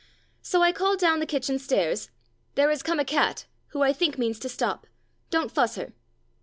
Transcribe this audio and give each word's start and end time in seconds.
So 0.41 0.63
I 0.63 0.71
called 0.71 0.97
down 0.97 1.19
the 1.19 1.27
kitchen 1.27 1.59
stairs, 1.59 2.09
"There 2.55 2.71
is 2.71 2.81
come 2.81 2.99
a 2.99 3.05
cat, 3.05 3.45
who 3.67 3.83
I 3.83 3.93
think 3.93 4.17
means 4.17 4.39
to 4.39 4.49
stop. 4.49 4.87
Don't 5.29 5.51
fuss 5.51 5.75
her." 5.75 5.93